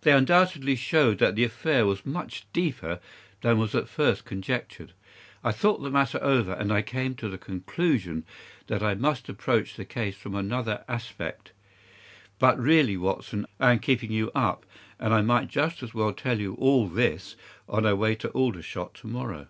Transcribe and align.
They 0.00 0.12
undoubtedly 0.12 0.74
showed 0.74 1.18
that 1.18 1.34
the 1.34 1.44
affair 1.44 1.84
was 1.84 2.06
much 2.06 2.46
deeper 2.50 2.98
than 3.42 3.58
was 3.58 3.74
at 3.74 3.90
first 3.90 4.24
conjectured. 4.24 4.94
I 5.44 5.52
thought 5.52 5.82
the 5.82 5.90
matter 5.90 6.18
over, 6.22 6.54
and 6.54 6.72
I 6.72 6.80
came 6.80 7.14
to 7.16 7.28
the 7.28 7.36
conclusion 7.36 8.24
that 8.68 8.82
I 8.82 8.94
must 8.94 9.28
approach 9.28 9.76
the 9.76 9.84
case 9.84 10.16
from 10.16 10.34
another 10.34 10.82
aspect. 10.88 11.52
But 12.38 12.58
really, 12.58 12.96
Watson, 12.96 13.44
I 13.58 13.72
am 13.72 13.80
keeping 13.80 14.10
you 14.12 14.30
up, 14.34 14.64
and 14.98 15.12
I 15.12 15.20
might 15.20 15.48
just 15.48 15.82
as 15.82 15.92
well 15.92 16.14
tell 16.14 16.40
you 16.40 16.54
all 16.54 16.88
this 16.88 17.36
on 17.68 17.84
our 17.84 17.94
way 17.94 18.14
to 18.14 18.30
Aldershot 18.30 18.94
to 18.94 19.06
morrow." 19.08 19.48